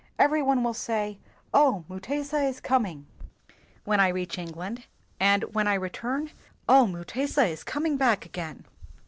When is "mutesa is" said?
1.87-2.59, 6.87-7.63